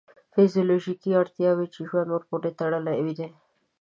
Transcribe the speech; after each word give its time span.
فیزیولوژیکې 0.33 1.09
اړتیاوې 1.21 1.65
چې 1.73 1.79
ژوند 1.89 2.09
ورپورې 2.11 2.51
تړلی 2.59 3.11
دی. 3.19 3.29